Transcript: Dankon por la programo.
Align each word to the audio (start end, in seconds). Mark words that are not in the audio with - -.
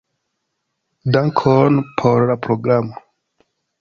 Dankon 1.17 1.77
por 2.01 2.25
la 2.31 2.39
programo. 2.47 3.05